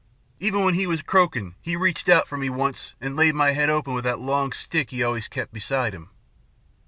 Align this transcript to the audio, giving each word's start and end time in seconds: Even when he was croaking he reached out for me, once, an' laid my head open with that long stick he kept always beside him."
Even 0.39 0.63
when 0.65 0.73
he 0.73 0.87
was 0.87 1.03
croaking 1.03 1.53
he 1.61 1.75
reached 1.75 2.09
out 2.09 2.27
for 2.27 2.35
me, 2.35 2.49
once, 2.49 2.95
an' 2.99 3.15
laid 3.15 3.35
my 3.35 3.51
head 3.51 3.69
open 3.69 3.93
with 3.93 4.03
that 4.03 4.17
long 4.19 4.51
stick 4.51 4.89
he 4.89 4.97
kept 4.97 5.05
always 5.05 5.27
beside 5.51 5.93
him." 5.93 6.09